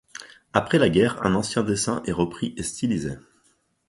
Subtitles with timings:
[0.53, 3.17] Après la guerre, un ancien dessin est repris et stylisé.